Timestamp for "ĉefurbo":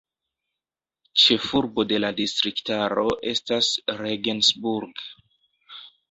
1.23-1.83